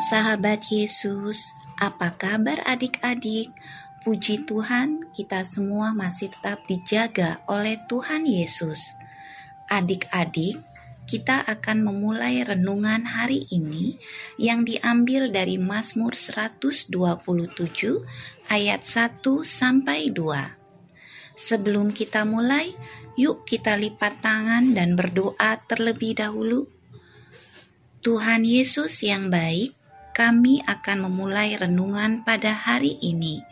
[0.00, 3.52] Sahabat Yesus, apa kabar adik-adik?
[4.00, 8.80] Puji Tuhan, kita semua masih tetap dijaga oleh Tuhan Yesus.
[9.68, 10.56] Adik-adik,
[11.04, 14.00] kita akan memulai renungan hari ini
[14.40, 16.88] yang diambil dari Mazmur 127
[18.48, 21.36] ayat 1 sampai 2.
[21.36, 22.72] Sebelum kita mulai,
[23.20, 26.72] yuk kita lipat tangan dan berdoa terlebih dahulu.
[28.00, 29.76] Tuhan Yesus yang baik,
[30.12, 33.42] kami akan memulai renungan pada hari ini.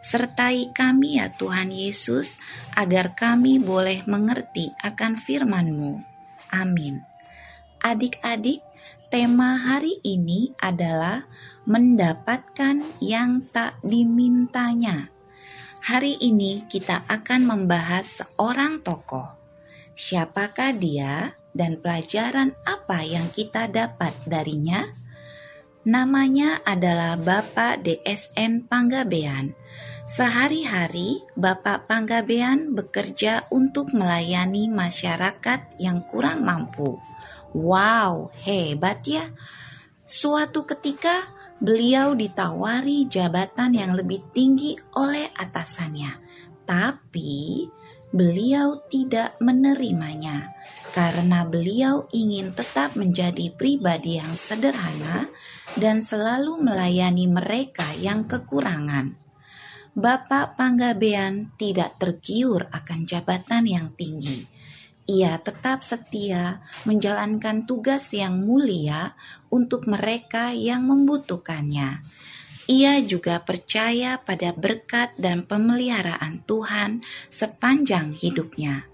[0.00, 2.40] Sertai kami ya Tuhan Yesus,
[2.76, 6.02] agar kami boleh mengerti akan firman-Mu.
[6.52, 7.02] Amin.
[7.82, 8.62] Adik-adik,
[9.08, 11.26] tema hari ini adalah
[11.64, 15.10] mendapatkan yang tak dimintanya.
[15.82, 19.40] Hari ini kita akan membahas seorang tokoh.
[19.92, 21.42] Siapakah dia?
[21.52, 24.88] dan pelajaran apa yang kita dapat darinya?
[25.82, 29.50] Namanya adalah Bapak DSN Panggabean.
[30.06, 37.02] Sehari-hari Bapak Panggabean bekerja untuk melayani masyarakat yang kurang mampu.
[37.50, 39.34] Wow, hebat ya.
[40.06, 41.26] Suatu ketika
[41.58, 46.14] beliau ditawari jabatan yang lebih tinggi oleh atasannya.
[46.62, 47.66] Tapi
[48.12, 50.52] beliau tidak menerimanya
[50.92, 55.32] karena beliau ingin tetap menjadi pribadi yang sederhana
[55.80, 59.16] dan selalu melayani mereka yang kekurangan.
[59.96, 64.44] Bapak Panggabean tidak tergiur akan jabatan yang tinggi.
[65.08, 69.16] Ia tetap setia menjalankan tugas yang mulia
[69.48, 72.04] untuk mereka yang membutuhkannya
[72.72, 78.88] ia juga percaya pada berkat dan pemeliharaan Tuhan sepanjang hidupnya.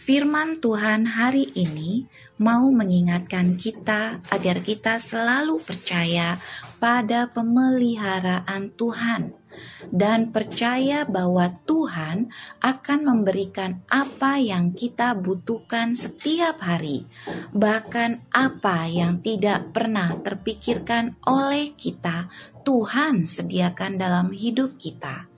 [0.00, 2.08] Firman Tuhan hari ini
[2.40, 6.40] mau mengingatkan kita agar kita selalu percaya
[6.80, 9.41] pada pemeliharaan Tuhan
[9.90, 12.30] dan percaya bahwa Tuhan
[12.60, 17.04] akan memberikan apa yang kita butuhkan setiap hari,
[17.50, 22.30] bahkan apa yang tidak pernah terpikirkan oleh kita,
[22.62, 25.28] Tuhan sediakan dalam hidup kita.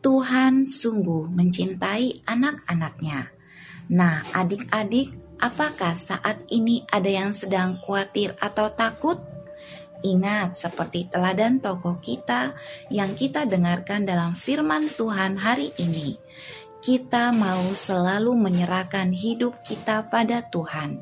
[0.00, 3.36] Tuhan sungguh mencintai anak-anaknya
[3.86, 9.35] Nah, adik-adik, apakah saat ini ada yang sedang khawatir atau takut?
[10.04, 12.52] Ingat, seperti teladan tokoh kita
[12.92, 16.20] yang kita dengarkan dalam firman Tuhan hari ini,
[16.84, 21.00] kita mau selalu menyerahkan hidup kita pada Tuhan.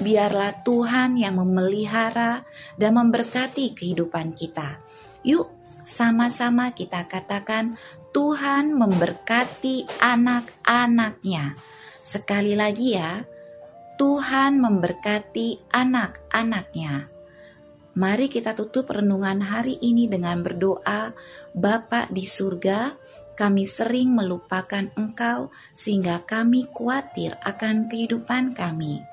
[0.00, 2.42] Biarlah Tuhan yang memelihara
[2.80, 4.80] dan memberkati kehidupan kita.
[5.22, 5.52] Yuk,
[5.84, 7.76] sama-sama kita katakan,
[8.16, 11.54] Tuhan memberkati anak-anaknya.
[12.00, 13.22] Sekali lagi ya,
[14.00, 17.11] Tuhan memberkati anak-anaknya.
[17.92, 21.12] Mari kita tutup renungan hari ini dengan berdoa,
[21.52, 22.96] Bapa di surga,
[23.36, 29.04] kami sering melupakan Engkau sehingga kami khawatir akan kehidupan kami.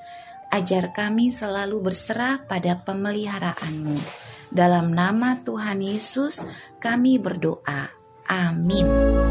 [0.49, 3.99] Ajar kami selalu berserah pada pemeliharaanmu.
[4.49, 6.41] Dalam nama Tuhan Yesus
[6.81, 7.91] kami berdoa.
[8.25, 9.28] Amin.